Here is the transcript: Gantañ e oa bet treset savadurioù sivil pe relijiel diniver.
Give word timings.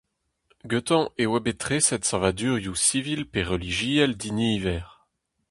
Gantañ 0.69 1.03
e 1.21 1.23
oa 1.29 1.39
bet 1.45 1.59
treset 1.61 2.03
savadurioù 2.07 2.75
sivil 2.85 3.21
pe 3.31 3.39
relijiel 3.49 4.11
diniver. 4.21 4.85